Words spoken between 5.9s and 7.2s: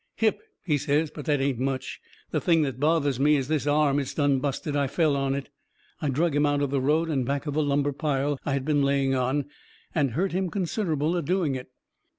I drug him out of the road